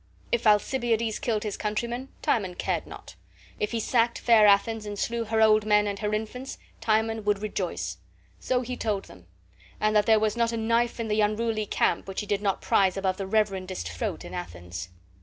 If 0.31 0.47
Alcibiades 0.47 1.19
killed 1.19 1.43
his 1.43 1.57
countrymen, 1.57 2.09
Timon 2.23 2.55
cared 2.55 2.87
not. 2.87 3.13
If 3.59 3.69
he 3.71 3.79
sacked 3.79 4.17
fair 4.17 4.47
Athens, 4.47 4.87
and 4.87 4.97
slew 4.97 5.25
her 5.25 5.41
old 5.43 5.63
men 5.63 5.85
and 5.85 5.99
her 5.99 6.11
infants, 6.11 6.57
Timon 6.81 7.23
would 7.23 7.37
rejoice. 7.43 7.97
So 8.39 8.61
he 8.61 8.75
told 8.75 9.05
them; 9.05 9.27
and 9.79 9.95
that 9.95 10.07
there 10.07 10.19
was 10.19 10.35
not 10.35 10.51
a 10.51 10.57
knife 10.57 10.99
in 10.99 11.07
the 11.07 11.21
unruly 11.21 11.67
camp 11.67 12.07
which 12.07 12.21
he 12.21 12.25
did 12.25 12.41
not 12.41 12.63
prize 12.63 12.97
above 12.97 13.17
the 13.17 13.27
reverendest 13.27 13.89
throat 13.91 14.25
in 14.25 14.33
Athens. 14.33 14.89